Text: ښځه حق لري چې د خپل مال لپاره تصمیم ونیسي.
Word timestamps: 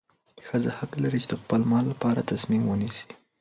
ښځه 0.45 0.71
حق 0.77 0.91
لري 1.03 1.19
چې 1.23 1.27
د 1.29 1.33
خپل 1.41 1.61
مال 1.71 1.85
لپاره 1.93 2.27
تصمیم 2.31 2.63
ونیسي. 2.67 3.07